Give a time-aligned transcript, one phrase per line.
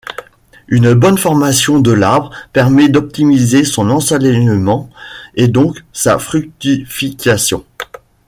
[0.67, 4.89] Une bonne formation de l'arbre permet d'optimiser son ensoleillement
[5.35, 7.63] et donc sa fructification.